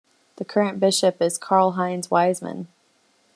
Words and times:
The 0.37 0.45
current 0.45 0.79
bishop 0.79 1.21
is 1.21 1.37
Karl-Heinz 1.37 2.07
Wiesemann. 2.07 2.65